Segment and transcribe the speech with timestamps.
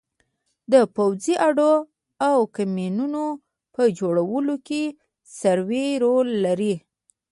[0.71, 1.73] د پوځي اډو
[2.29, 3.25] او کمینونو
[3.73, 4.83] په جوړولو کې
[5.39, 6.75] سروې رول لري